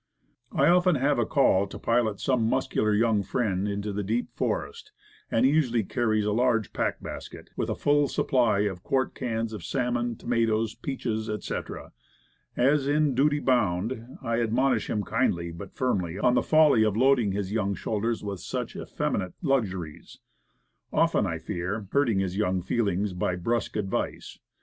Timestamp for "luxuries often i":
19.43-21.37